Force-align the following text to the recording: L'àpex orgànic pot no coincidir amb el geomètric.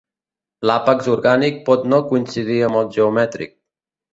L'àpex 0.69 1.09
orgànic 1.17 1.61
pot 1.69 1.85
no 1.93 2.01
coincidir 2.13 2.59
amb 2.71 2.81
el 2.81 2.91
geomètric. 2.97 3.55